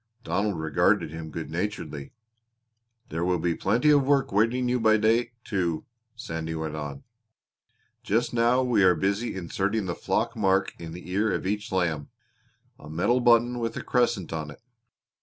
[0.23, 2.11] Donald regarded him good naturedly.
[3.09, 5.85] "There will be plenty of work waiting you by day, too,"
[6.15, 7.03] Sandy went on.
[8.01, 12.09] "Just now we are busy inserting the flock mark in the ear of each lamb
[12.79, 14.63] a metal button with a crescent on it.